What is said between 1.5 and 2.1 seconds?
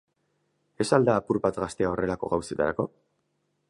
gaztea